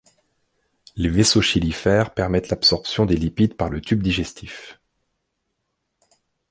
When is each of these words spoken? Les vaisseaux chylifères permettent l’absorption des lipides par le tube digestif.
Les 0.95 1.09
vaisseaux 1.09 1.43
chylifères 1.43 2.15
permettent 2.15 2.49
l’absorption 2.49 3.05
des 3.05 3.15
lipides 3.15 3.53
par 3.55 3.69
le 3.69 3.81
tube 3.81 4.01
digestif. 4.01 4.79